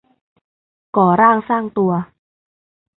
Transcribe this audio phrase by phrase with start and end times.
[0.95, 1.91] ก่อร่างสร้างตัว